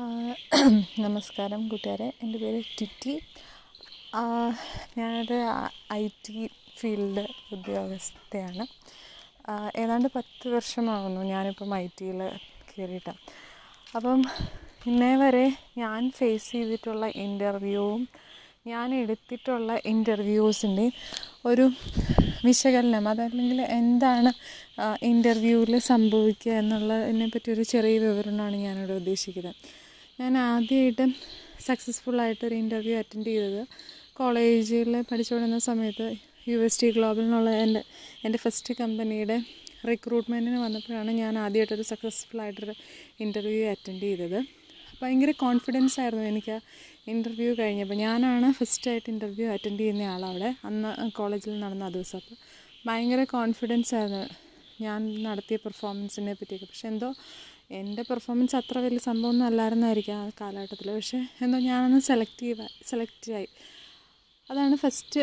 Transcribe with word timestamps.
നമസ്കാരം 0.00 1.62
കൂട്ടുകാരെ. 1.68 2.06
എന്റെ 2.22 2.38
പേര് 2.42 2.60
ടിറ്റി. 2.78 3.12
ഞാനൊരു 4.98 5.38
ഐ 5.92 6.04
ടി 6.26 6.36
ഫീൽഡ് 6.78 7.24
ഉദ്യോഗസ്ഥയാണ്. 7.54 8.64
ഏതാണ്ട് 9.82 10.08
പത്ത് 10.16 10.46
വർഷമാകുന്നു 10.54 11.20
ഞാനിപ്പം 11.32 11.74
ഐ 11.78 11.86
ടിയിൽ 11.98 12.20
കയറിയിട്ട്. 12.70 13.12
അപ്പം 13.96 14.22
ഇന്നേ 14.86 15.12
വരെ 15.22 15.44
ഞാൻ 15.78 16.10
ഫേസ് 16.10 16.48
ചെയ്തിട്ടുള്ള 16.52 17.06
ഇന്റർവ്യൂവും 17.26 18.02
ഞാൻ 18.66 18.88
എടുത്തിട്ടുള്ള 18.94 19.78
ഇന്റർവ്യൂസിന്റെ 19.92 20.86
ഒരു 21.50 21.64
വിശകലനം 22.46 23.06
അതല്ലെങ്കിൽ 23.08 23.62
എന്താണ് 23.80 24.30
ഇന്റർവ്യൂവിൽ 25.02 25.78
സംഭവിക്കുക 25.92 26.52
എന്നുള്ളതിനെ 26.52 27.26
പറ്റി 27.26 27.50
ഒരു 27.50 27.64
ചെറിയ 27.74 27.98
വിവരണമാണ് 28.06 28.56
ഞാനിവിടെ 28.66 28.92
ഉദ്ദേശിക്കുന്നത്. 28.92 29.56
ഞാൻ 30.18 30.32
ആദ്യമായിട്ട് 30.38 31.04
സക്സസ്ഫുള്ളായിട്ട് 31.66 32.42
ഒരു 32.46 32.54
ഇന്റർവ്യൂ 32.54 32.94
അറ്റൻഡ് 32.98 33.30
ചെയ്തത് 33.34 33.62
കോളേജിൽ 34.14 34.90
പഠിച്ചുകൊണ്ടിരുന്ന 35.10 35.58
സമയത്ത് 35.70 36.06
യു 36.48 36.56
എസ് 36.66 36.80
ടി 36.80 36.88
ഗ്ലോബൽ 36.90 37.24
എന്നുള്ള 37.24 37.50
എന്റെ 37.64 37.80
എന്റെ 38.24 38.38
ഫസ്റ്റ് 38.38 38.74
കമ്പനിയുടെ 38.80 39.36
റിക്രൂട്ട്മെന്റിന് 39.90 40.58
വന്നപ്പോഴാണ് 40.64 41.12
ഞാൻ 41.12 41.38
ആദ്യമായിട്ടൊരു 41.38 41.82
സക്സസ്ഫുള്ളായിട്ടൊരു 41.82 42.74
ഇന്റർവ്യൂ 43.20 43.62
അറ്റൻഡ് 43.70 44.04
ചെയ്തത്. 44.08 44.38
ഭയങ്കര 45.00 45.30
കോൺഫിഡൻസ് 45.44 45.96
ആയിരുന്നു 46.00 46.24
എനിക്ക് 46.24 46.56
ഇന്റർവ്യൂ 47.06 47.48
കഴിഞ്ഞപ്പോൾ. 47.54 47.98
ഞാനാണ് 48.04 48.48
ഫസ്റ്റായിട്ട് 48.52 49.08
ഇന്റർവ്യൂ 49.10 49.46
അറ്റൻഡ് 49.54 49.80
ചെയ്യുന്ന 49.82 50.02
ആളവിടെ. 50.14 50.50
അന്ന് 50.64 51.10
കോളേജിൽ 51.10 51.58
നടന്ന 51.64 51.84
ആ 51.84 51.92
ദിവസം 51.96 52.18
അപ്പോൾ 52.18 52.36
ഭയങ്കര 52.86 53.22
കോൺഫിഡൻസ് 53.36 53.92
ആയിരുന്നു 53.94 54.22
ഞാൻ 54.80 55.00
നടത്തിയ 55.26 55.56
പെർഫോമൻസിനെ 55.64 56.32
പറ്റിയൊക്കെ. 56.32 56.66
പക്ഷെ 56.66 56.86
എന്തോ 56.88 57.08
എന്റെ 57.78 58.02
പെർഫോമൻസ് 58.02 58.56
അത്ര 58.56 58.78
വലിയ 58.78 58.98
സംഭവമൊന്നും 58.98 59.46
അല്ലായിരുന്നായിരിക്കും 59.46 60.14
ആ 60.14 60.24
കാലഘട്ടത്തിൽ. 60.40 60.88
പക്ഷേ 60.94 61.18
എന്തോ 61.44 61.58
ഞാനൊന്ന് 61.58 62.00
സെലക്റ്റീവ് 62.00 62.66
സെലക്റ്റായി 62.90 63.48
അതാണ് 64.50 64.76
ഫസ്റ്റ് 64.76 65.22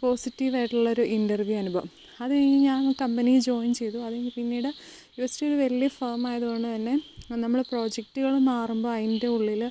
പോസിറ്റീവായിട്ടുള്ളൊരു 0.00 1.04
ഇന്റർവ്യൂ 1.16 1.56
അനുഭവം. 1.58 1.88
അത് 2.22 2.30
കഴിഞ്ഞ് 2.30 2.60
ഞാൻ 2.68 2.92
കമ്പനി 3.00 3.32
ജോയിൻ 3.38 3.74
ചെയ്തു. 3.74 3.98
അത് 3.98 4.14
കഴിഞ്ഞ് 4.14 4.32
പിന്നീട് 4.36 4.68
യു 5.18 5.22
എസ് 5.24 5.40
ടി 5.40 5.44
ഒരു 5.46 5.56
വലിയ 5.62 5.88
ഫേം 5.88 6.22
ആയതുകൊണ്ട് 6.26 6.68
തന്നെ 6.74 6.94
നമ്മൾ 7.44 7.60
പ്രോജക്റ്റുകൾ 7.62 8.34
മാറുമ്പോൾ 8.50 8.92
അതിന്റെ 8.92 9.26
ഉള്ളിൽ 9.26 9.62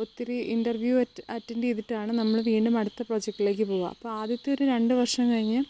ഒത്തിരി 0.00 0.36
ഇന്റർവ്യൂ 0.54 0.94
അറ്റൻഡ് 1.36 1.62
ചെയ്തിട്ടാണ് 1.62 2.12
നമ്മൾ 2.12 2.40
വീണ്ടും 2.40 2.74
അടുത്ത 2.78 3.02
പ്രോജക്റ്റിലേക്ക് 3.02 3.64
പോവുക. 3.64 3.92
അപ്പോൾ 3.96 4.10
ആദ്യത്തെ 4.20 4.50
ഒരു 4.54 4.64
രണ്ട് 4.72 4.94
വർഷം 4.94 5.26
കഴിഞ്ഞ് 5.32 5.60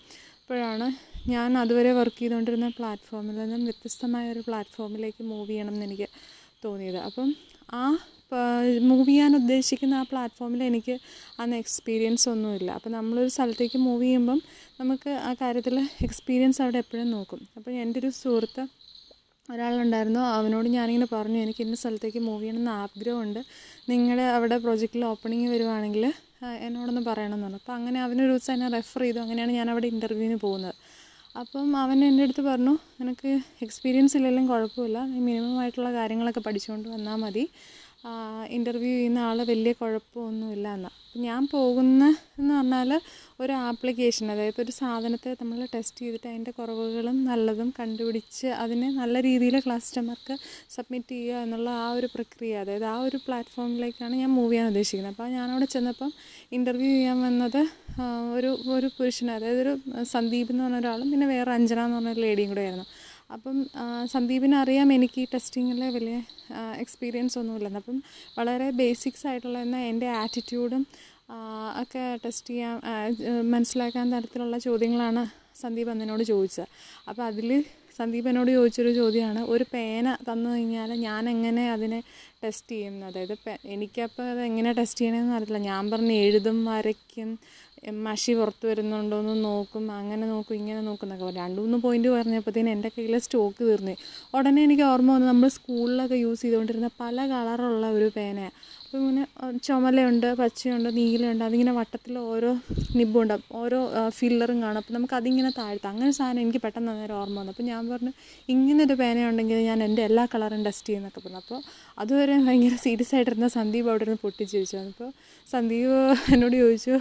അപ്പോഴാണ് 0.40 0.88
ഞാൻ 1.28 1.58
അതുവരെ 1.58 1.92
വർക്ക് 1.92 2.18
ചെയ്തുകൊണ്ടിരുന്ന 2.18 2.68
പ്ലാറ്റ്ഫോമിൽ 2.68 3.36
നിന്നും 3.38 3.64
വ്യത്യസ്തമായ 3.64 4.32
ഒരു 4.32 4.42
പ്ലാറ്റ്ഫോമിലേക്ക് 4.46 5.22
മൂവ് 5.22 5.48
ചെയ്യണം 5.50 5.74
എന്നെനിക്ക് 5.74 6.08
തോന്നിയത്. 6.64 6.96
അപ്പം 6.96 7.34
ആ 7.72 7.98
മൂവ് 8.82 9.06
ചെയ്യാൻ 9.06 9.36
ഉദ്ദേശിക്കുന്ന 9.36 9.94
ആ 9.94 10.02
പ്ലാറ്റ്ഫോമിൽ 10.02 10.62
എനിക്ക് 10.62 10.94
അന്ന് 11.40 11.56
എക്സ്പീരിയൻസ് 11.56 12.28
ഒന്നുമില്ല. 12.28 12.70
അപ്പോൾ 12.70 12.90
നമ്മളൊരു 12.90 13.28
സ്ഥലത്തേക്ക് 13.28 13.78
മൂവ് 13.78 14.02
ചെയ്യുമ്പം 14.02 14.42
നമുക്ക് 14.80 15.10
ആ 15.10 15.34
കാര്യത്തിൽ 15.40 15.88
എക്സ്പീരിയൻസ് 16.02 16.62
അവിടെ 16.62 16.78
എപ്പോഴും 16.78 17.10
നോക്കും. 17.10 17.48
അപ്പോൾ 17.56 17.70
എന്റെ 17.70 17.98
ഒരു 17.98 18.10
സുഹൃത്ത് 18.10 18.64
ഒരാളുണ്ടായിരുന്നു. 19.52 20.20
അവനോട് 20.20 20.68
ഞാനിങ്ങനെ 20.68 21.06
പറഞ്ഞു 21.12 21.38
എനിക്ക് 21.38 21.62
ഇന്ന 21.62 21.76
സ്ഥലത്തേക്ക് 21.76 22.18
മൂവ് 22.18 22.42
ചെയ്യണമെന്ന് 22.42 22.70
ആഗ്രഹമുണ്ട്. 22.70 23.40
നിങ്ങളുടെ 23.88 24.22
അവിടെ 24.22 24.58
പ്രോജക്റ്റിൽ 24.58 25.04
ഓപ്പണിങ് 25.04 25.48
വരുവാണെങ്കിൽ 25.48 26.04
എന്നോടൊന്ന് 26.60 27.00
പറയണം 27.00 27.34
എന്ന് 27.34 27.46
പറഞ്ഞു. 27.46 27.58
അപ്പോൾ 27.58 27.72
അങ്ങനെ 27.72 28.00
അവനൊരു 28.02 28.30
ദിവസം 28.30 28.52
എന്നെ 28.52 28.68
റെഫർ 28.68 29.00
ചെയ്തു. 29.00 29.18
അങ്ങനെയാണ് 29.18 29.52
ഞാൻ 29.52 29.70
അവിടെ 29.70 29.86
ഇന്റർവ്യൂവിന് 29.86 30.36
പോകുന്നത്. 30.36 30.74
അപ്പം 31.40 31.76
അവൻ 31.76 32.04
എന്റെ 32.04 32.22
അടുത്ത് 32.22 32.42
പറഞ്ഞു 32.42 32.72
നിനക്ക് 33.00 33.30
എക്സ്പീരിയൻസ് 33.62 34.16
ഇല്ലെങ്കിലും 34.16 34.46
കുഴപ്പമില്ല. 34.48 34.98
നീ 35.04 35.18
മിനിമം 35.20 35.58
ആയിട്ടുള്ള 35.58 35.92
കാര്യങ്ങളൊക്കെ 35.92 36.40
പഠിച്ചുകൊണ്ട് 36.40 36.88
വന്നാൽ 36.88 37.16
മതി. 37.16 37.44
ഇന്റർവ്യൂ 38.56 38.92
ചെയ്യുന്ന 38.96 39.20
ആൾ 39.28 39.38
വലിയ 39.50 39.72
കുഴപ്പമൊന്നുമില്ല 39.80 40.68
എന്ന് 40.74 40.90
ഞാൻ 41.26 41.42
പോകുന്ന 41.52 42.02
എന്ന് 42.38 42.52
പറഞ്ഞാൽ 42.56 42.90
ഒരു 43.42 43.52
ആപ്ലിക്കേഷൻ 43.68 44.26
അതായത് 44.32 44.58
ഒരു 44.64 44.72
സാധനത്തെ 44.78 45.30
നമ്മൾ 45.40 45.60
ടെസ്റ്റ് 45.74 46.00
ചെയ്തിട്ട് 46.00 46.26
അതിന്റെ 46.30 46.52
കുറവുകളും 46.58 47.16
നല്ലതും 47.30 47.68
കണ്ടുപിടിച്ച് 47.78 48.48
അതിനെ 48.62 48.88
നല്ല 48.98 49.22
രീതിയിൽ 49.28 49.56
കസ്റ്റമർക്ക് 49.66 50.34
സബ്മിറ്റ് 50.76 51.14
ചെയ്യുക 51.14 51.42
എന്നുള്ള 51.46 51.70
ആ 51.84 51.88
ഒരു 51.98 52.08
പ്രക്രിയ 52.14 52.60
അതായത് 52.64 52.86
ആ 52.92 52.96
ഒരു 53.08 53.20
പ്ലാറ്റ്ഫോമിലേക്കാണ് 53.26 54.14
ഞാൻ 54.22 54.32
മൂവ് 54.38 54.52
ചെയ്യാൻ 54.52 54.68
ഉദ്ദേശിക്കുന്നത്. 54.72 55.14
അപ്പോൾ 55.14 55.32
ഞാനവിടെ 55.36 55.68
ചെന്നപ്പം 55.74 56.12
ഇന്റർവ്യൂ 56.58 56.92
ചെയ്യാൻ 56.96 57.18
വന്നത് 57.28 57.60
ഒരു 58.38 58.52
ഒരു 58.76 58.90
പുരുഷൻ 58.98 59.28
അതായത് 59.36 59.60
ഒരു 59.66 59.74
സന്ദീപ് 60.14 60.50
എന്ന് 60.54 60.64
പറഞ്ഞ 60.64 60.80
ഒരാളും 60.84 61.10
പിന്നെ 61.14 61.28
വേറെ 61.34 61.50
അഞ്ജന 61.58 61.80
എന്ന് 61.88 61.98
പറഞ്ഞ 62.00 62.14
ലേഡിയും 62.26 62.50
കൂടെ 62.52 62.64
ആയിരുന്നു. 62.66 62.86
അപ്പം 63.30 63.56
സന്ദീപിന് 64.12 64.56
അറിയാം 64.62 64.88
എനിക്ക് 64.96 65.18
ഈ 65.22 65.26
ടെസ്റ്റിങ്ങിൽ 65.32 65.80
വലിയ 65.96 66.16
എക്സ്പീരിയൻസ് 66.82 67.36
ഒന്നുമില്ലെന്ന്. 67.40 67.80
അപ്പം 67.82 67.98
വളരെ 68.38 68.68
ബേസിക്സ് 68.80 69.26
ആയിട്ടുള്ള 69.30 69.58
എന്നാൽ 69.66 69.84
എന്റെ 69.92 70.08
ആറ്റിറ്റ്യൂഡും 70.22 70.82
ഒക്കെ 71.82 72.04
ടെസ്റ്റ് 72.24 72.50
ചെയ്യാൻ 72.50 72.76
മനസ്സിലാക്കാൻ 73.54 74.06
തരത്തിലുള്ള 74.14 74.58
ചോദ്യങ്ങളാണ് 74.66 75.24
സന്ദീപ് 75.62 75.90
എന്നോട് 75.90 76.24
ചോദിച്ചത്. 76.32 76.68
അപ്പം 77.08 77.24
അതിൽ 77.30 77.50
സന്ദീപ് 77.98 78.26
എന്നോട് 78.30 78.50
ചോദിച്ചൊരു 78.56 78.90
ചോദ്യമാണ് 78.94 79.40
ഒരു 79.52 79.64
പേന 79.74 80.06
തന്നു 80.28 80.48
കഴിഞ്ഞാൽ 80.54 80.90
ഞാൻ 81.06 81.22
എങ്ങനെ 81.34 81.62
അതിനെ 81.74 82.00
ടെസ്റ്റ് 82.42 82.72
ചെയ്യും 82.74 82.96
അതായത് 83.08 83.34
എനിക്കപ്പോൾ 83.74 84.26
അത് 84.32 84.40
എങ്ങനെ 84.48 84.70
ടെസ്റ്റ് 84.78 85.00
ചെയ്യണമെന്ന് 85.00 85.36
അറിയില്ല. 85.36 85.58
ഞാൻ 85.70 85.84
പറഞ്ഞ് 85.92 86.16
എഴുതും 86.24 86.58
വരയ്ക്കും 86.70 87.30
മഷി 88.06 88.32
പുറത്ത് 88.38 88.64
വരുന്നുണ്ടോ 88.70 89.16
എന്ന് 89.22 89.34
നോക്കും 89.48 89.84
അങ്ങനെ 89.98 90.24
നോക്കും 90.32 90.54
ഇങ്ങനെ 90.60 90.80
നോക്കും 90.86 91.06
എന്നൊക്കെ 91.06 91.24
പറയും. 91.26 91.42
രണ്ട് 91.42 91.58
മൂന്ന് 91.62 91.78
പോയിന്റ് 91.84 92.08
പറഞ്ഞപ്പോഴത്തേന് 92.14 92.70
എന്റെ 92.76 92.88
കയ്യിൽ 92.94 93.16
സ്റ്റോക്ക് 93.26 93.60
തീർന്നു. 93.68 93.94
ഉടനെ 94.36 94.60
എനിക്ക് 94.68 94.84
ഓർമ്മ 94.92 95.10
വന്നു 95.16 95.28
നമ്മൾ 95.32 95.50
സ്കൂളിലൊക്കെ 95.58 96.18
യൂസ് 96.24 96.42
ചെയ്തുകൊണ്ടിരുന്ന 96.44 96.90
പല 97.02 97.26
കളറുള്ള 97.32 97.86
ഒരു 97.98 98.08
പേനയാണ് 98.16 98.54
അപ്പോൾ 98.86 98.98
ഇങ്ങനെ 99.02 99.24
ചുമലയുണ്ട് 99.66 100.26
പച്ചയുണ്ട് 100.40 100.88
നീലയുണ്ട് 100.96 101.44
അതിങ്ങനെ 101.46 101.72
വട്ടത്തിൽ 101.78 102.14
ഓരോ 102.32 102.50
നിബുണ്ട് 102.98 103.34
ഓരോ 103.60 103.78
ഫില്ലറും 104.18 104.58
കാണും. 104.64 104.78
അപ്പോൾ 104.82 104.94
നമുക്ക് 104.96 105.16
അതിങ്ങനെ 105.20 105.50
താഴ്ത്താം. 105.58 105.90
അങ്ങനെ 105.94 106.10
സാധനം 106.18 106.40
എനിക്ക് 106.44 106.60
പെട്ടെന്ന് 106.64 106.92
അന്നേരം 106.92 107.16
ഓർമ്മ 107.20 107.36
വന്നു. 107.40 107.52
അപ്പോൾ 107.54 107.66
ഞാൻ 107.72 107.82
പറഞ്ഞു 107.92 108.12
ഇങ്ങനൊരു 108.54 108.94
പേനയുണ്ടെങ്കിൽ 109.02 109.58
ഞാൻ 109.70 109.80
എന്റെ 109.88 110.02
എല്ലാ 110.08 110.24
കളറും 110.34 110.62
ഡസ്റ്റ് 110.68 110.88
ചെയ്യുന്നൊക്കെ 110.90 111.20
പറഞ്ഞു. 111.24 111.40
അപ്പോൾ 111.44 111.60
അതുവരെ 112.04 112.36
ഭയങ്കര 112.48 112.76
സീരിയസ് 112.86 113.14
ആയിട്ടിരുന്ന 113.16 113.48
സന്ദീപ് 113.58 113.90
അവിടെ 113.92 114.06
നിന്ന് 114.10 114.22
പൊട്ടിച്ചിരിച്ചു. 114.26 114.76
അപ്പോൾ 114.92 115.10
സന്ദീപ് 115.54 115.96
എന്നോട് 116.34 116.56
ചോദിച്ചു 116.64 116.96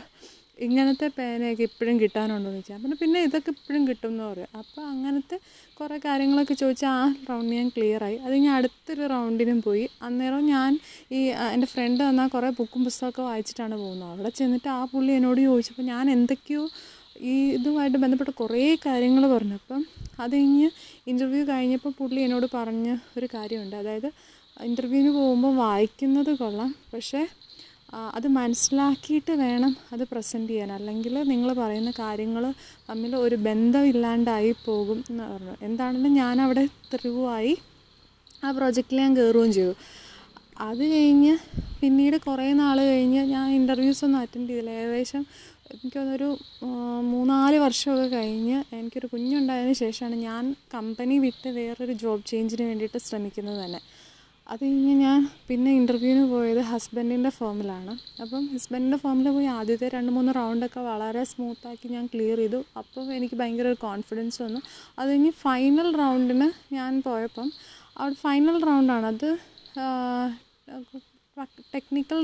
ഇങ്ങനത്തെ 0.59 1.07
പേനയൊക്കെ 1.17 1.63
ഇപ്പോഴും 1.63 1.99
കിട്ടാനുണ്ടോ 1.99 2.49
എന്ന് 2.49 2.61
ചോദിച്ചാൽ 2.61 2.95
പിന്നെ 2.95 3.21
ഇതൊക്കെ 3.21 3.49
ഇപ്പോഴും 3.49 3.87
കിട്ടും 3.87 4.07
എന്ന് 4.07 4.23
പറയും. 4.23 4.47
അപ്പോൾ 4.57 4.81
അങ്ങനത്തെ 4.81 5.39
കുറേ 5.79 5.97
കാര്യങ്ങളൊക്കെ 6.05 6.53
ചോദിച്ചാൽ 6.53 6.89
ആ 6.89 7.15
റൗണ്ട് 7.29 7.55
ഞാൻ 7.55 7.69
ക്ലിയറായി 7.69 8.17
അത് 8.17 8.35
ഞാൻ 8.35 8.55
അടുത്തൊരു 8.55 9.07
റൗണ്ടിനും 9.07 9.61
പോയി. 9.61 9.89
അന്നേരം 10.01 10.45
ഞാൻ 10.45 10.79
ഈ 11.11 11.21
എന്റെ 11.53 11.67
ഫ്രണ്ട് 11.67 12.09
തന്നാൽ 12.09 12.27
കുറേ 12.27 12.49
ബുക്കും 12.49 12.83
പുസ്തകമൊക്കെ 12.83 13.21
വായിച്ചിട്ടാണ് 13.21 13.75
പോകുന്നത്. 13.75 14.11
അവിടെ 14.11 14.29
ചെന്നിട്ട് 14.29 14.69
ആ 14.69 14.85
പുള്ളി 14.85 15.11
എന്നോട് 15.11 15.41
ചോദിച്ചപ്പോൾ 15.41 15.83
ഞാൻ 15.83 16.11
എന്തൊക്കെയോ 16.11 16.69
ഈ 17.21 17.51
ഇതുമായിട്ട് 17.51 17.97
ബന്ധപ്പെട്ട 17.97 18.29
കുറേ 18.29 18.75
കാര്യങ്ങൾ 18.85 19.27
പറഞ്ഞു 19.27 19.53
അപ്പം 19.53 19.85
അത് 20.19 20.35
കഴിഞ്ഞ് 20.35 20.69
ഇന്റർവ്യൂ 21.07 21.45
കഴിഞ്ഞപ്പോൾ 21.45 21.89
പുള്ളി 21.99 22.21
എന്നോട് 22.21 22.47
പറഞ്ഞ 22.53 22.97
ഒരു 23.17 23.27
കാര്യമുണ്ട്. 23.33 23.75
അതായത് 23.75 24.09
ഇന്റർവ്യൂവിന് 24.63 25.11
പോകുമ്പോൾ 25.11 25.55
വായിക്കുന്നത് 25.55 26.37
കൊള്ളാം. 26.37 26.75
പക്ഷേ 26.93 27.27
അത് 28.17 28.27
മനസ്സിലാക്കിയിട്ട് 28.37 29.33
വേണം 29.41 29.73
അത് 29.93 30.03
പ്രസന്റ് 30.11 30.49
ചെയ്യാൻ. 30.49 30.71
അല്ലെങ്കിൽ 30.71 31.15
നിങ്ങൾ 31.31 31.49
പറയുന്ന 31.61 31.91
കാര്യങ്ങൾ 31.99 32.43
തമ്മിൽ 32.89 33.15
ഒരു 33.15 33.37
ബന്ധമില്ലാണ്ടായി 33.47 34.51
പോകും 34.65 34.99
എന്ന് 35.09 35.23
പറഞ്ഞു. 35.23 35.55
എന്താണെങ്കിലും 35.61 36.13
ഞാനവിടെ 36.13 36.63
ത്രൂ 36.93 37.13
ആയി 37.37 37.53
ആ 38.43 38.49
പ്രോജക്റ്റിൽ 38.51 38.99
ഞാൻ 39.03 39.13
കയറുകയും 39.17 39.53
ചെയ്തു. 39.57 39.75
അത് 40.69 40.83
കഴിഞ്ഞ് 40.91 41.33
പിന്നീട് 41.81 42.17
കുറേ 42.27 42.47
നാൾ 42.53 42.77
കഴിഞ്ഞ് 42.91 43.21
ഞാൻ 43.35 43.47
ഇന്റർവ്യൂസ് 43.59 44.03
ഒന്നും 44.05 44.19
അറ്റൻഡ് 44.19 44.49
ചെയ്തില്ല. 44.49 44.69
ഏകദേശം 44.81 45.23
എനിക്ക് 45.73 46.29
മൂന്നാൽ 47.13 47.53
വർഷമൊക്കെ 47.63 48.07
കഴിഞ്ഞ് 48.17 48.57
എനിക്കൊരു 48.75 49.07
കുഞ്ഞുണ്ടായതിന് 49.13 49.73
ശേഷമാണ് 49.83 50.15
ഞാൻ 50.15 50.43
കമ്പനി 50.73 51.15
വിട്ട് 51.19 51.49
വേറൊരു 51.57 51.93
ജോബ് 52.03 52.23
ചേഞ്ചിന് 52.31 52.65
വേണ്ടിയിട്ട് 52.69 52.97
ശ്രമിക്കുന്നത് 52.97 53.59
തന്നെ. 53.65 53.81
അത് 54.47 54.61
കഴിഞ്ഞ് 54.63 54.93
ഞാൻ 55.03 55.19
പിന്നെ 55.47 55.71
ഇന്റർവ്യൂവിന് 55.71 56.23
പോയത് 56.31 56.59
ഹസ്ബൻഡിന്റെ 56.71 57.29
ഫോമിലാണ് 57.37 57.93
അപ്പം 58.23 58.43
ഹസ്ബൻഡിന്റെ 58.53 58.97
ഫോമിൽ 59.03 59.27
പോയി 59.35 59.47
ആദ്യത്തെ 59.59 59.87
രണ്ട് 59.95 60.11
മൂന്ന് 60.11 60.31
റൗണ്ടൊക്കെ 60.37 60.81
വളരെ 60.89 61.23
സ്മൂത്താക്കി 61.31 61.87
ഞാൻ 61.95 62.05
ക്ലിയർ 62.13 62.39
ചെയ്തു. 62.43 62.59
അപ്പം 62.81 63.13
എനിക്ക് 63.17 63.35
ഭയങ്കര 63.35 63.67
ഒരു 63.67 63.79
കോൺഫിഡൻസ് 63.87 64.39
വന്നു. 64.45 64.61
അത് 64.99 65.07
കഴിഞ്ഞ് 65.09 65.31
ഫൈനൽ 65.45 65.89
റൗണ്ടിന് 66.03 66.49
ഞാൻ 66.77 67.01
പോയപ്പം 67.07 67.49
അവിടെ 67.97 68.17
ഫൈനൽ 68.25 68.57
റൗണ്ടാണ് 68.69 69.07
അത് 69.13 69.29
ടെക്നിക്കൽ 71.75 72.19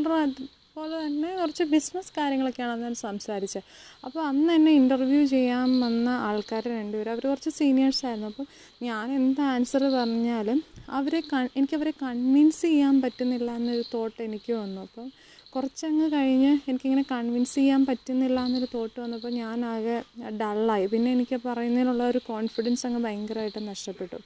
പോലെ 0.76 1.06
തന്നെ 1.06 1.30
കുറച്ച് 1.38 1.64
ബിസിനസ് 1.64 2.12
കാര്യങ്ങളൊക്കെയാണ് 2.18 2.72
അന്ന് 2.72 3.00
സംസാരിച്ചത്. 3.08 3.64
അപ്പോൾ 4.06 4.22
അന്ന് 4.26 4.54
എന്നെ 4.54 4.72
ഇന്റർവ്യൂ 4.72 5.26
ചെയ്യാൻ 5.26 5.80
വന്ന 5.80 6.10
ആൾക്കാർ 6.28 6.64
രണ്ടുപേരും 6.68 7.12
അവർ 7.12 7.24
കുറച്ച് 7.28 7.50
സീനിയേഴ്സ് 7.50 8.06
ആയിരുന്നു. 8.06 8.28
അപ്പോൾ 8.28 8.46
ഞാൻ 8.86 9.12
എന്ത് 9.20 9.42
ആൻസർ 9.42 9.84
പറഞ്ഞാലും 9.98 10.62
അവരെ 10.90 11.22
എനിക്കവരെ 11.58 11.94
കൺവിൻസ് 12.04 12.62
ചെയ്യാൻ 12.62 13.02
പറ്റുന്നില്ല 13.02 13.52
എന്നൊരു 13.52 13.84
തോട്ട് 13.94 14.22
എനിക്ക് 14.24 14.54
വന്നു. 14.54 14.82
അപ്പം 14.82 15.12
കുറച്ചങ്ങ് 15.54 16.06
കഴിഞ്ഞ് 16.14 16.52
എനിക്കിങ്ങനെ 16.70 17.04
കൺവിൻസ് 17.12 17.56
ചെയ്യാൻ 17.56 17.82
പറ്റുന്നില്ല 17.86 18.40
എന്നൊരു 18.48 18.68
തോട്ട് 18.74 18.98
വന്നപ്പോൾ 19.04 19.32
ഞാൻ 19.42 19.66
ആകെ 19.72 19.98
ഡള്ളായി 20.42 20.86
പിന്നെ 20.94 21.10
എനിക്ക് 21.12 21.38
പറയുന്നതിനുള്ള 21.48 22.04
ഒരു 22.12 22.20
കോൺഫിഡൻസ് 22.28 22.84
അങ്ങ് 22.88 23.02
ഭയങ്കരമായിട്ട് 23.06 23.62
നഷ്ടപ്പെട്ടു. 23.72 24.20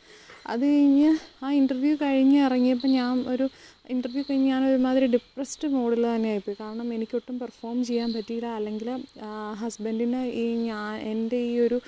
അത് 0.54 0.64
കഴിഞ്ഞ് 0.72 1.10
ആ 1.44 1.48
ഇന്റർവ്യൂ 1.60 1.94
കഴിഞ്ഞ് 2.02 2.40
ഇറങ്ങിയപ്പോൾ 2.48 2.92
ഞാൻ 3.00 3.24
ഒരു 3.34 3.46
ഇന്റർവ്യൂ 3.94 4.24
കഴിഞ്ഞ് 4.28 4.48
ഞാൻ 4.54 4.62
ഒരുമാതിരി 4.70 5.08
ഡിപ്രസ്ഡ് 5.16 5.68
മോഡിൽ 5.76 6.04
തന്നെ 6.12 6.30
ആയിപ്പോയി. 6.34 6.58
കാരണം 6.62 6.88
എനിക്കൊട്ടും 6.98 7.36
പെർഫോം 7.40 7.78
ചെയ്യാൻ 7.90 8.10
പറ്റിയില്ല. 8.18 8.52
അല്ലെങ്കിൽ 8.60 8.90
ഹസ്ബൻഡിന് 9.62 10.22
ഈ 10.44 10.46
ഞാൻ 10.70 10.94
എന്റെ 11.14 11.40
ഈ 11.52 11.54
ഒരു 11.66 11.80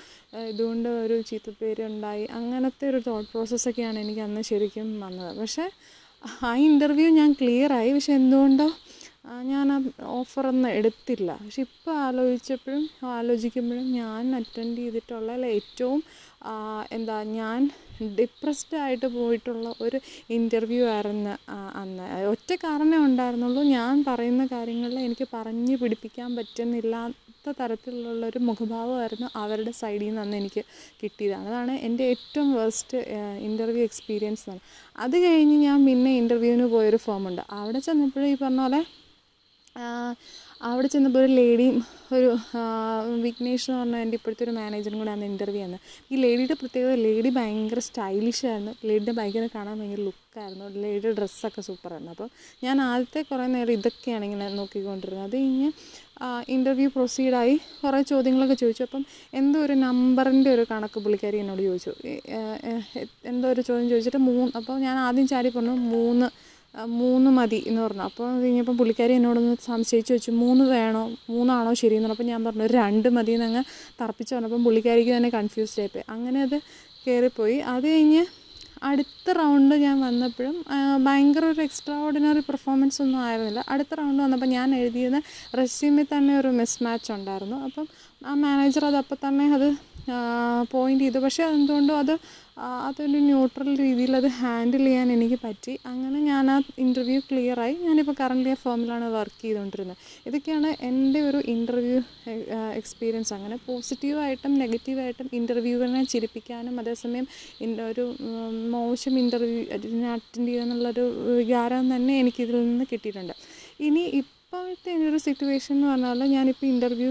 ഇതുകൊണ്ട് 0.50 0.88
ഒരു 1.04 1.18
ചീത്തപ്പേര് 1.30 1.84
ഉണ്ടായി. 1.90 2.24
അങ്ങനത്തെ 2.40 2.86
ഒരു 2.92 3.00
തോട്ട് 3.08 3.30
പ്രോസസ്സൊക്കെയാണ് 3.34 3.98
എനിക്ക് 4.04 4.22
അന്ന് 4.28 4.42
ശരിക്കും 4.50 4.90
വന്നത്. 5.06 5.32
പക്ഷേ 5.40 5.66
ആ 6.46 6.52
ഇന്റർവ്യൂ 6.68 7.08
ഞാൻ 7.20 7.32
ക്ലിയറായി 7.40 7.90
പക്ഷെ 7.96 8.12
എന്തുകൊണ്ടോ 8.20 8.68
ഞാൻ 9.50 9.72
ആ 9.72 9.78
ഓഫറൊന്നും 10.18 10.70
എടുത്തില്ല. 10.70 11.30
പക്ഷെ 11.44 11.62
ഇപ്പോൾ 11.62 11.94
ആലോചിച്ചപ്പോഴും 12.06 12.84
ആലോചിക്കുമ്പോഴും 13.16 13.92
ഞാൻ 13.92 14.36
അറ്റൻഡ് 14.36 14.76
ചെയ്തിട്ടുള്ള 14.76 15.32
ഏറ്റവും 15.56 16.00
എന്താ 16.92 17.22
ഞാൻ 17.22 17.60
ഡിപ്രസ്ഡ് 18.18 18.76
ആയിട്ട് 18.76 19.06
പോയിട്ടുള്ള 19.06 19.74
ഒരു 19.80 19.98
ഇന്റർവ്യൂ 20.30 20.86
ആയിരുന്നു 20.86 21.32
അന്ന്. 21.80 22.26
ഒറ്റ 22.32 22.52
കാരണമേ 22.64 22.98
ഉണ്ടായിരുന്നുള്ളൂ. 23.06 23.62
ഞാൻ 23.62 24.04
പറയുന്ന 24.08 24.46
കാര്യങ്ങളിൽ 24.52 24.98
എനിക്ക് 25.00 25.28
പറഞ്ഞു 25.34 25.76
പിടിപ്പിക്കാൻ 25.76 26.36
പറ്റുന്നില്ലാത്ത 26.36 27.54
തരത്തിലുള്ളൊരു 27.58 28.38
മുഖഭാവമായിരുന്നു 28.38 29.30
അവരുടെ 29.34 29.70
സൈഡിൽ 29.70 30.06
നിന്ന് 30.06 30.20
അന്ന് 30.20 30.36
എനിക്ക് 30.36 30.62
കിട്ടിയതാണ് 31.02 31.48
അതാണ് 31.48 31.72
എന്റെ 31.78 32.04
ഏറ്റവും 32.04 32.54
വേസ്റ്റ് 32.54 32.98
ഇന്റർവ്യൂ 33.40 33.82
എക്സ്പീരിയൻസ് 33.82 34.50
എന്ന് 34.50 34.62
അത് 34.96 35.16
കഴിഞ്ഞ് 35.26 35.56
ഞാൻ 35.56 35.86
പിന്നെ 35.86 36.12
ഇന്റർവ്യൂവിന് 36.16 36.64
പോയൊരു 36.64 36.96
ഫോമുണ്ട് 36.96 37.42
അവിടെ 37.50 37.78
ചെന്നപ്പോഴും 37.78 38.28
ഈ 38.28 38.34
പറഞ്ഞ 38.34 38.60
പോലെ 38.60 38.80
അവിടെ 40.68 40.88
ചെന്നപ്പോൾ 40.92 41.20
ഒരു 41.24 41.32
ലേഡിയും 41.38 41.76
ഒരു 42.16 42.28
വിഘ്നേഷ് 43.24 43.66
എന്ന് 43.70 43.80
പറഞ്ഞ 43.80 43.96
എന്റെ 44.04 44.16
ഇപ്പോഴത്തെ 44.18 44.42
ഒരു 44.46 44.52
മാനേജറും 44.56 44.98
കൂടെ 44.98 45.10
ആണ് 45.14 45.24
ഇന്റർവ്യൂ 45.24 45.60
ആണ് 45.66 45.76
ഈ 46.12 46.16
ലേഡിയുടെ 46.24 46.54
പ്രത്യേകത 46.60 46.94
ലേഡി 47.04 47.30
ഭയങ്കര 47.36 47.80
സ്റ്റൈലിഷ് 47.88 48.44
ആയിരുന്നു. 48.50 48.72
ലേഡിയുടെ 48.88 49.14
ഭയങ്കര 49.18 49.44
കാണാൻ 49.54 49.74
ഭയങ്കര 49.80 50.00
ലുക്കായിരുന്നു 50.08 50.66
ലേഡിയുടെ 50.84 51.12
ഡ്രസ്സൊക്കെ 51.20 51.62
സൂപ്പറായിരുന്നു 51.68 52.12
അപ്പോൾ 52.14 52.28
ഞാൻ 52.64 52.76
ആദ്യത്തെ 52.88 53.22
കുറേ 53.30 53.46
നേരം 53.54 53.72
ഇതൊക്കെയാണ് 53.78 54.24
ഇങ്ങനെ 54.28 54.48
നോക്കിക്കൊണ്ടിരുന്നത്. 54.60 55.24
അത് 55.28 55.36
കഴിഞ്ഞ് 55.36 55.70
ഇന്റർവ്യൂ 56.56 56.88
പ്രൊസീഡായി 56.96 57.56
കുറേ 57.84 58.02
ചോദ്യങ്ങളൊക്കെ 58.12 58.54
ചോദിച്ചു. 58.64 58.84
അപ്പം 58.88 59.02
എന്തോ 59.40 59.58
ഒരു 59.66 59.74
നമ്പറിന്റെ 59.86 60.50
ഒരു 60.56 60.66
കണക്ക് 60.70 61.00
പുള്ളിക്കാരി 61.04 61.38
എന്നോട് 61.44 61.62
ചോദിച്ചു. 61.68 61.92
എന്തോ 63.32 63.46
ഒരു 63.54 63.62
ചോദ്യം 63.68 63.88
ചോദിച്ചിട്ട് 63.94 64.22
മൂന്ന് 64.30 64.52
അപ്പോൾ 64.60 64.78
ഞാൻ 64.86 64.98
ആദ്യം 65.06 65.28
ചാരി 65.34 65.50
പറഞ്ഞു 65.56 65.76
മൂന്ന് 65.94 66.28
മൂന്ന് 66.74 67.30
മതി 67.30 67.64
എന്ന് 67.66 67.80
പറഞ്ഞു. 67.82 68.02
അപ്പോൾ 68.02 68.26
അത് 68.32 68.42
കഴിഞ്ഞപ്പം 68.42 68.76
പുള്ളിക്കാരി 68.78 69.12
എന്നോടൊന്ന് 69.12 69.54
സംശയിച്ച് 69.66 70.12
വെച്ചു 70.12 70.30
മൂന്ന് 70.30 70.64
വേണോ? 70.64 71.04
മൂന്നാണോ 71.30 71.72
ശരി 71.74 71.94
എന്ന് 71.94 72.08
പറഞ്ഞപ്പോൾ 72.08 72.28
ഞാൻ 72.32 72.44
പറഞ്ഞു 72.44 72.66
രണ്ട് 72.80 73.08
മതി 73.16 73.32
എന്നങ്ങ് 73.32 73.62
തറപ്പിച്ച് 74.00 74.34
പറഞ്ഞപ്പം 74.34 74.64
പുള്ളിക്കാരിക്ക് 74.64 75.12
തന്നെ 75.16 75.28
കൺഫ്യൂസ്ഡ് 75.28 75.80
ആയിപ്പോയി. 75.80 76.04
അങ്ങനെ 76.08 76.42
അത് 76.42 76.58
കയറിപ്പോയി 77.06 77.58
അത് 77.74 77.86
കഴിഞ്ഞ് 77.88 78.22
അടുത്ത 78.82 79.32
റൗണ്ട് 79.38 79.74
ഞാൻ 79.74 79.96
വന്നപ്പോഴും 80.00 80.56
ഭയങ്കര 81.04 81.44
ഒരു 81.44 81.60
എക്സ്ട്രാ 81.60 81.94
ഓർഡിനറി 82.04 82.40
പെർഫോമൻസ് 82.40 83.02
ഒന്നും 83.02 83.20
ആയിരുന്നില്ല. 83.20 83.64
അടുത്ത 83.68 83.94
റൗണ്ട് 84.00 84.22
വന്നപ്പോൾ 84.22 84.46
ഞാൻ 84.46 84.74
എഴുതിയത് 84.74 85.18
റെസ്യൂമിൽ 85.58 86.06
തന്നെ 86.16 86.38
ഒരു 86.38 86.48
മിസ് 86.48 86.82
മാച്ച് 86.84 87.12
ഉണ്ടായിരുന്നു. 87.12 87.56
അപ്പം 87.56 87.86
ആ 88.26 88.34
മാനേജർ 88.34 88.84
അത് 88.84 88.96
അപ്പം 88.96 89.18
തന്നെ 89.28 89.46
അത് 89.54 89.68
പോയിന്റ് 90.74 91.04
ചെയ്തു. 91.04 91.18
പക്ഷേ 91.24 91.44
എന്തുകൊണ്ടും 91.56 91.96
അത് 92.02 92.14
അതൊരു 92.86 93.18
ന്യൂട്രൽ 93.26 93.68
രീതിയിൽ 93.82 94.12
അത് 94.18 94.26
ഹാൻഡിൽ 94.38 94.84
ചെയ്യാൻ 94.86 95.08
എനിക്ക് 95.16 95.38
പറ്റി. 95.44 95.72
അങ്ങനെ 95.90 96.18
ഞാൻ 96.28 96.44
ആ 96.54 96.56
ഇന്റർവ്യൂ 96.84 97.20
ക്ലിയറായി 97.28 97.74
ഞാനിപ്പോൾ 97.84 98.14
കറന്റ് 98.20 98.52
ആ 98.54 98.56
ഫേമിലാണ് 98.62 99.06
വർക്ക് 99.16 99.38
ചെയ്തുകൊണ്ടിരുന്നത്. 99.42 100.00
ഇതൊക്കെയാണ് 100.28 100.70
എന്റെ 100.88 101.20
ഒരു 101.28 101.40
ഇന്റർവ്യൂ 101.54 101.98
എക്സ്പീരിയൻസ് 102.80 103.32
അങ്ങനെ 103.36 103.58
പോസിറ്റീവായിട്ടും 103.68 104.54
നെഗറ്റീവായിട്ടും 104.62 105.28
ഇന്റർവ്യൂവിനെ 105.40 106.02
ചിരിപ്പിക്കാനും 106.14 106.74
അതേസമയം 106.84 107.28
ഒരു 107.90 108.06
മോശം 108.76 109.14
ഇന്റർവ്യൂ 109.24 109.60
അറ്റൻഡ് 110.16 110.48
ചെയ്യാന്നുള്ളൊരു 110.48 111.06
വികാരം 111.38 111.86
തന്നെ 111.94 112.14
എനിക്കിതിൽ 112.24 112.58
നിന്ന് 112.64 112.86
കിട്ടിയിട്ടുണ്ട്. 112.92 113.36
ഇനി 113.88 114.04
ഇപ്പോഴത്തെ 114.22 114.90
എന്റെ 114.96 115.08
ഒരു 115.12 115.18
സിറ്റുവേഷൻ 115.28 115.74
എന്ന് 115.76 115.88
പറഞ്ഞാൽ 115.92 116.30
ഞാനിപ്പോൾ 116.36 116.66
ഇന്റർവ്യൂ 116.74 117.10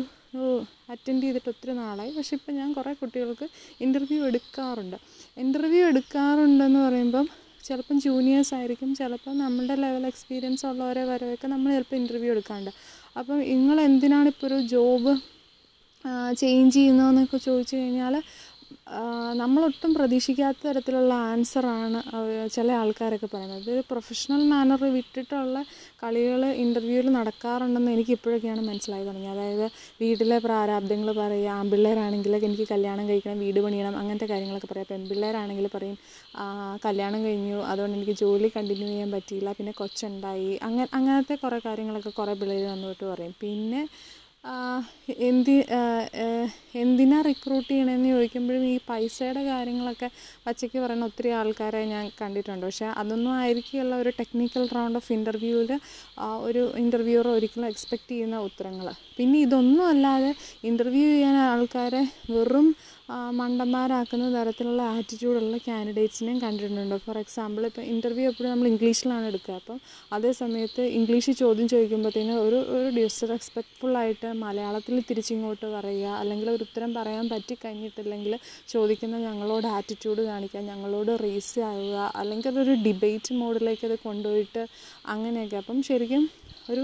അറ്റൻഡ് 0.92 1.24
ചെയ്തിട്ട് 1.24 1.50
ഒത്തിരി 1.54 1.74
നാളായി. 1.82 2.12
പക്ഷെ 2.18 2.34
ഇപ്പം 2.36 2.54
ഞാൻ 2.56 2.70
കുറേ 2.74 2.94
കുട്ടികൾക്ക് 3.02 3.48
ഇന്റർവ്യൂ 3.86 4.20
എടുക്കാറുണ്ട്. 4.30 4.98
ഇന്റർവ്യൂ 5.44 5.84
എടുക്കാറുണ്ടെന്ന് 5.92 6.80
പറയുമ്പം 6.88 7.28
ചിലപ്പം 7.68 7.98
ജൂനിയേഴ്സ് 8.02 8.54
ആയിരിക്കും 8.58 8.96
ചിലപ്പം 8.96 9.34
നമ്മുടെ 9.44 9.76
ലെവൽ 9.84 10.04
എക്സ്പീരിയൻസ് 10.12 10.66
ഉള്ളവരെ 10.66 11.04
വരവൊക്കെ 11.04 11.48
നമ്മൾ 11.54 11.70
ചിലപ്പോൾ 11.76 11.96
ഇന്റർവ്യൂ 11.96 12.30
എടുക്കാറുണ്ട്. 12.36 12.72
അപ്പം 13.20 13.38
നിങ്ങൾ 13.40 13.78
എന്തിനാണ് 13.82 14.28
ഇപ്പോൾ 14.34 14.48
ഒരു 14.48 14.60
ജോബ് 14.74 15.14
ചേഞ്ച് 16.40 16.74
ചെയ്യുന്നതെന്നൊക്കെ 16.76 17.38
ചോദിച്ചു 17.38 17.76
കഴിഞ്ഞാൽ 17.76 18.16
നമ്മളൊട്ടും 19.40 19.92
പ്രതീക്ഷിക്കാത്ത 19.96 20.60
തരത്തിലുള്ള 20.66 21.14
ആൻസറാണ് 21.32 22.00
ചില 22.56 22.68
ആൾക്കാരൊക്കെ 22.82 23.28
പറയുന്നത്. 23.34 23.66
ഇത് 23.74 23.82
പ്രൊഫഷണൽ 23.90 24.42
മാനർ 24.52 24.82
വിട്ടിട്ടുള്ള 24.96 25.58
കളികൾ 26.04 26.42
ഇന്റർവ്യൂവിൽ 26.64 27.08
നടക്കാറുണ്ടെന്ന് 27.18 27.92
എനിക്ക് 27.96 28.14
ഇപ്പോഴൊക്കെയാണ് 28.18 28.62
മനസ്സിലായി 28.70 29.06
തുടങ്ങി 29.08 29.30
അതായത് 29.34 29.66
വീട്ടിലെ 30.02 30.38
പ്രാരാബ്ദങ്ങൾ 30.46 31.10
പറയുക 31.22 31.50
ആൺപിള്ളേരാണെങ്കിലൊക്കെ 31.58 32.48
എനിക്ക് 32.50 32.68
കല്യാണം 32.74 33.06
കഴിക്കണം 33.10 33.40
വീട് 33.46 33.60
പണിയണം 33.66 33.98
അങ്ങനത്തെ 34.02 34.30
കാര്യങ്ങളൊക്കെ 34.34 34.70
പറയാം 34.72 34.90
പെൺപിള്ളേരാണെങ്കിൽ 34.94 35.68
പറയും 35.76 35.98
കല്യാണം 36.88 37.20
കഴിഞ്ഞു 37.26 37.60
അതുകൊണ്ട് 37.72 37.98
എനിക്ക് 38.00 38.16
ജോലി 38.24 38.50
കണ്ടിന്യൂ 38.56 38.88
ചെയ്യാൻ 38.88 39.12
പറ്റിയില്ല 39.16 39.52
പിന്നെ 39.60 39.74
കൊച്ചുണ്ടായി 39.82 40.54
അങ്ങനെ 40.68 40.88
അങ്ങനത്തെ 41.00 41.38
കുറേ 41.44 41.60
കാര്യങ്ങളൊക്കെ 41.68 42.14
കുറേ 42.22 42.36
പിള്ളേർ 42.42 42.66
വന്നിട്ട് 42.74 43.06
പറയും. 43.12 43.36
പിന്നെ 43.44 43.82
എന്തി 45.28 45.56
എന്തിനാ 46.84 47.20
റിക്രൂട്ട് 47.28 47.68
ചെയ്യണമെന്ന് 47.70 48.10
ചോദിക്കുമ്പോഴും 48.14 48.64
ഈ 48.74 48.76
പൈസയുടെ 48.90 49.42
കാര്യങ്ങളൊക്കെ 49.50 50.08
പച്ചയ്ക്ക് 50.46 50.78
പറയുന്ന 50.84 51.10
ഒത്തിരി 51.10 51.30
ആൾക്കാരെ 51.40 51.82
ഞാൻ 51.94 52.06
കണ്ടിട്ടുണ്ട്. 52.22 52.66
പക്ഷേ 52.68 52.88
അതൊന്നും 53.02 53.34
ആയിരിക്കില്ല 53.42 53.96
ഒരു 54.04 54.12
ടെക്നിക്കൽ 54.20 54.66
റൗണ്ട് 54.78 55.00
ഓഫ് 55.02 55.12
ഇന്റർവ്യൂവിൽ 55.18 55.72
ഒരു 56.50 56.64
ഇന്റർവ്യൂവർ 56.84 57.28
ഒരിക്കലും 57.38 57.68
എക്സ്പെക്റ്റ് 57.74 58.12
ചെയ്യുന്ന 58.14 58.40
ഉത്തരങ്ങൾ 58.50 58.88
പിന്നെ 59.18 59.38
ഇതൊന്നും 59.46 59.86
അല്ലാതെ 59.94 60.32
ഇന്റർവ്യൂ 60.70 61.08
ചെയ്യാൻ 61.14 61.36
ആൾക്കാരെ 61.50 62.04
വെറും 62.36 62.68
മണ്ടന്മാരാക്കുന്ന 63.40 64.26
തരത്തിലുള്ള 64.36 64.82
ആറ്റിറ്റ്യൂഡുള്ള 64.96 65.58
കാൻഡിഡേറ്റ്സിനെയും 65.68 66.40
കണ്ടിട്ടുണ്ട്. 66.46 66.96
ഫോർ 67.06 67.18
എക്സാമ്പിൾ 67.22 67.64
ഇപ്പോൾ 67.70 67.86
ഇന്റർവ്യൂ 67.94 68.26
എപ്പോഴും 68.32 68.50
നമ്മൾ 68.54 68.68
ഇംഗ്ലീഷിലാണ് 68.72 69.26
എടുക്കുക. 69.32 69.56
അപ്പം 69.62 69.78
അതേ 70.16 70.32
സമയത്ത് 70.42 70.84
ഇംഗ്ലീഷിൽ 70.98 71.36
ചോദ്യം 71.44 71.68
ചോദിക്കുമ്പോഴത്തേന് 71.74 72.36
ഒരു 72.46 72.60
ഒരു 72.78 72.90
ഡിസ്റെസ്പെക്ട്ഫുള്ളായിട്ട് 72.98 74.26
മലയാളത്തിൽ 74.46 74.96
തിരിച്ചിങ്ങോട്ട് 75.10 75.68
പറയുക 75.76 76.16
അല്ലെങ്കിൽ 76.22 76.48
ഒരു 76.56 76.66
ഉത്തരം 76.68 76.92
പറയാൻ 76.98 77.26
പറ്റി 77.34 77.56
കഴിഞ്ഞിട്ടില്ലെങ്കിൽ 77.64 78.34
ചോദിക്കുന്ന 78.74 79.18
ഞങ്ങളോട് 79.28 79.68
ആറ്റിറ്റ്യൂഡ് 79.78 80.24
കാണിക്കുക 80.32 80.64
ഞങ്ങളോട് 80.72 81.12
റേസ് 81.26 81.60
ആവുക 81.70 81.98
അല്ലെങ്കിൽ 82.22 82.50
അതൊരു 82.54 82.76
ഡിബേറ്റ് 82.88 83.40
മോഡിലേക്ക് 83.42 83.86
അത് 83.90 83.96
കൊണ്ടുപോയിട്ട് 84.08 84.64
അങ്ങനെയൊക്കെ. 85.14 85.58
അപ്പം 85.64 85.80
ശരിക്കും 85.90 86.26
ഒരു 86.72 86.84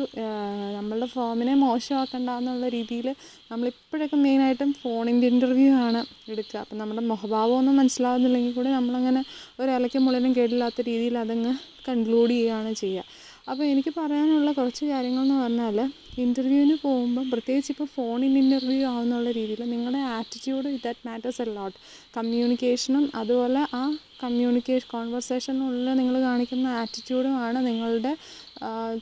നമ്മളുടെ 0.75 1.07
ഫോമിനെ 1.13 1.53
മോശമാക്കണ്ട 1.63 2.29
എന്നുള്ള 2.39 2.65
രീതിയിൽ 2.75 3.07
നമ്മളിപ്പോഴൊക്കെ 3.51 4.17
മെയിനായിട്ടും 4.25 4.69
ഫോണിന്റെ 4.81 5.27
ഇന്റർവ്യൂ 5.33 5.71
ആണ് 5.87 6.01
എടുക്കുക. 6.31 6.59
അപ്പം 6.63 6.77
നമ്മുടെ 6.81 7.03
മുഖഭാവമൊന്നും 7.11 7.75
മനസ്സിലാവുന്നില്ലെങ്കിൽ 7.81 8.53
കൂടി 8.59 8.69
നമ്മളങ്ങനെ 8.79 9.21
ഒരു 9.61 9.69
ഇലയ്ക്കും 9.77 10.05
മുള്ളിനും 10.05 10.33
കേടില്ലാത്ത 10.39 10.81
രീതിയിൽ 10.91 11.17
അതങ്ങ് 11.23 11.53
കൺക്ലൂഡ് 11.87 12.33
ചെയ്യുകയാണ് 12.33 12.73
ചെയ്യുക. 12.83 13.05
അപ്പോൾ 13.47 13.63
എനിക്ക് 13.63 13.91
പറയാനുള്ള 13.97 14.49
കുറച്ച് 14.51 14.85
കാര്യങ്ങളെന്ന് 14.85 15.37
പറഞ്ഞാൽ 15.41 15.77
ഇന്റർവ്യൂവിന് 16.17 16.75
പോകുമ്പം 16.83 17.25
പ്രത്യേകിച്ച് 17.31 17.71
ഇപ്പോൾ 17.73 17.87
ഫോണിൻ 17.95 18.33
ഇന്റർവ്യൂ 18.37 18.87
ആവുന്നുള്ള 18.87 19.29
രീതിയിൽ 19.31 19.61
നിങ്ങളുടെ 19.65 20.01
attitude 20.17 20.69
that 20.83 21.07
matters 21.07 21.41
a 21.41 21.47
lot. 21.55 21.77
കമ്മ്യൂണിക്കേഷനും 22.17 23.05
അതുപോലെ 23.15 23.61
ആ 23.73 23.83
കമ്മ്യൂണിക്കേഷൻ 24.23 24.87
കോൺവെർസേഷനുള്ളിൽ 24.91 25.89
നിങ്ങൾ 25.93 26.15
കാണിക്കുന്ന 26.21 26.67
ആറ്റിറ്റ്യൂഡുമാണ് 26.81 27.59
നിങ്ങളുടെ 27.67 28.13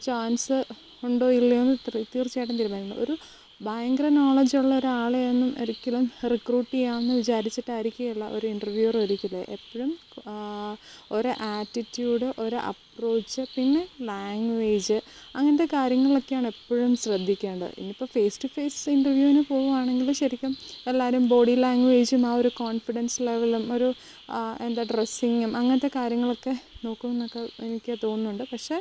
ചാൻസ് 0.06 0.58
ഉണ്ടോ 1.04 1.28
ഇല്ലയോ 1.32 1.62
എന്ന് 1.62 1.76
തീർച്ചയായിട്ടും 2.16 2.58
തീരുമാനിക്കുന്നത് 2.58 3.04
ഒരു 3.04 3.16
ഭയങ്കര 3.66 4.08
നോളജുള്ള 4.18 4.72
ഒരാളെയൊന്നും 4.80 5.50
ഒരിക്കലും 5.64 6.06
റിക്രൂട്ട് 6.32 6.70
ചെയ്യാമെന്ന് 6.72 7.16
വിചാരിച്ചിട്ടായിരിക്കുകയുള്ള 7.20 8.26
ഒരു 8.36 8.46
ഇന്റർവ്യൂവർ 8.54 8.96
ഒരിക്കലും. 9.02 9.44
എപ്പോഴും 9.56 9.92
ഒരു 11.18 11.32
ആറ്റിറ്റ്യൂഡ് 11.56 12.28
ഒരു 12.44 12.58
അപ്രോച്ച് 12.72 13.44
പിന്നെ 13.56 13.84
ലാംഗ്വേജ് 14.10 14.98
അങ്ങനത്തെ 15.36 15.68
കാര്യങ്ങളൊക്കെയാണ് 15.74 16.48
എപ്പോഴും 16.54 16.94
ശ്രദ്ധിക്കേണ്ടത്. 17.04 17.74
ഇനിയിപ്പോൾ 17.82 18.10
ഫേസ് 18.16 18.40
ടു 18.44 18.50
ഫേസ് 18.56 18.82
ഇന്റർവ്യൂവിന് 18.96 19.44
പോവുകയാണെങ്കിൽ 19.52 20.10
ശരിക്കും 20.22 20.54
എല്ലാവരും 20.92 21.26
ബോഡി 21.34 21.56
ലാംഗ്വേജും 21.66 22.26
ആ 22.32 22.34
ഒരു 22.42 22.52
കോൺഫിഡൻസ് 22.62 23.20
ലെവലും 23.28 23.66
ഒരു 23.78 23.90
എന്താ 24.68 24.86
ഡ്രസ്സിങ്ങും 24.94 25.54
അങ്ങനത്തെ 25.62 25.92
കാര്യങ്ങളൊക്കെ 26.00 26.56
നോക്കുമെന്നൊക്കെ 26.86 27.44
എനിക്ക് 27.68 27.96
തോന്നുന്നുണ്ട്. 28.06 28.44
പക്ഷേ 28.54 28.80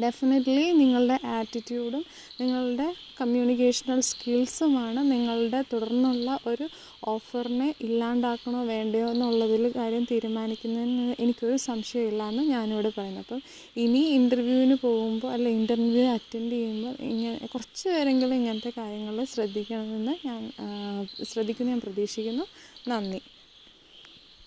ഡെഫിനറ്റ്ലി 0.00 0.72
നിങ്ങളുടെ 0.72 1.18
ആറ്റിറ്റ്യൂഡും 1.24 2.04
നിങ്ങളുടെ 2.40 2.94
കമ്മ്യൂണിക്കേഷണൽ 3.20 4.00
സ്കിൽസുമാണ് 4.00 5.12
നിങ്ങളുടെ 5.12 5.62
തുടർന്നുള്ള 5.72 6.38
ഒരു 6.46 6.68
ഓഫറിനെ 7.04 7.74
ഇല്ലാണ്ടാക്കണോ 7.80 8.64
വേണ്ടയോ 8.64 9.10
എന്നുള്ളതിൽ 9.10 9.72
കാര്യം 9.76 10.04
തീരുമാനിക്കുന്നതിന് 10.04 11.14
എനിക്കൊരു 11.22 11.56
സംശയമില്ല 11.56 12.22
എന്ന് 12.22 12.42
ഞാനിവിടെ 12.42 12.88
പറയുന്നു. 12.88 13.20
അപ്പം 13.20 13.42
ഇനി 13.76 13.98
ഇന്റർവ്യൂവിന് 13.98 14.76
പോകുമ്പോൾ 14.82 15.32
അല്ല 15.32 15.48
ഇന്റർവ്യൂ 15.48 16.04
അറ്റൻഡ് 16.04 16.52
ചെയ്യുമ്പോൾ 16.52 17.02
ഇങ്ങനെ 17.02 17.46
കുറച്ച് 17.46 17.88
പേരെങ്കിലും 17.88 18.34
ഇങ്ങനത്തെ 18.34 18.72
കാര്യങ്ങൾ 18.78 19.24
ശ്രദ്ധിക്കണമെന്ന് 19.24 20.26
ഞാൻ 20.26 20.52
ശ്രദ്ധിക്കുന്നു 21.24 21.72
ഞാൻ 21.72 21.80
പ്രതീക്ഷിക്കുന്നു. 21.80 22.46
നന്ദി. 22.88 23.20